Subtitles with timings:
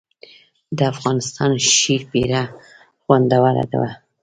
[0.77, 2.41] د افغانستان شیرپیره
[3.03, 3.83] خوندوره ده